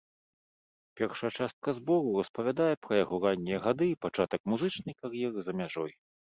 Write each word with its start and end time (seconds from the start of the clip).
Першая 1.01 1.29
частка 1.39 1.69
збору 1.81 2.09
распавядае 2.21 2.71
пра 2.87 2.93
яго 3.03 3.15
раннія 3.27 3.61
гады 3.69 3.85
і 3.93 3.99
пачатак 4.07 4.41
музычнай 4.55 4.93
кар'еры 5.05 5.39
за 5.49 5.53
мяжой. 5.65 5.91